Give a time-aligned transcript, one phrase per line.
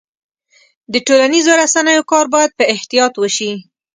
[0.93, 3.51] د ټولنیزو رسنیو کار باید په احتیاط وشي.